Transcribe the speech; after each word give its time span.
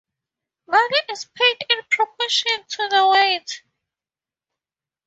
Money 0.67 0.97
is 1.11 1.25
paid 1.25 1.57
in 1.69 1.77
proportion 1.91 2.63
to 2.69 2.87
the 2.89 3.07
weight. 3.07 3.61